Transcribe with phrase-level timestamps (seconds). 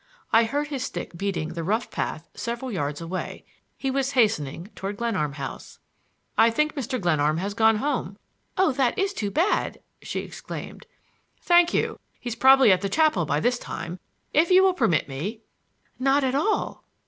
[0.33, 3.45] I heard his stick beating the rough path several yards away.
[3.77, 5.77] He was hastening toward Glenarm House.
[6.39, 6.99] "I think Mr.
[6.99, 8.17] Glenarm has gone home."
[8.57, 10.87] "Oh, that is too bad!" she exclaimed.
[11.39, 11.99] "Thank you!
[12.19, 13.99] He's probably at the chapel by this time.
[14.33, 15.41] If you will permit me—"
[15.99, 16.83] "Not at all!"